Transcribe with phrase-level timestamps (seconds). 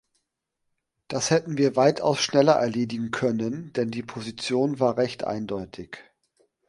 [1.09, 5.99] Das hätten wir weitaus schneller erledigen können, denn die Position war recht eindeutig.